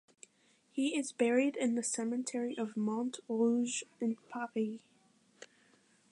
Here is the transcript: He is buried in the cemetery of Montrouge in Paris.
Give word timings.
He 0.71 0.97
is 0.97 1.11
buried 1.11 1.55
in 1.55 1.75
the 1.75 1.83
cemetery 1.83 2.57
of 2.57 2.75
Montrouge 2.75 3.83
in 3.99 4.17
Paris. 4.31 4.79